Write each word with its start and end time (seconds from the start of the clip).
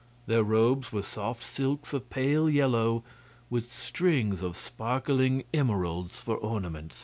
Their 0.25 0.43
robes 0.43 0.91
were 0.91 1.03
soft 1.03 1.43
silks 1.43 1.93
of 1.93 2.09
pale 2.09 2.49
yellow, 2.49 3.03
with 3.51 3.71
strings 3.71 4.41
of 4.41 4.57
sparkling 4.57 5.43
emeralds 5.53 6.19
for 6.19 6.35
ornament. 6.37 6.95